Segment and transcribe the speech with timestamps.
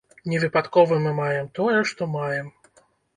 [0.31, 2.49] Не выпадкова мы маем, тое, што маем.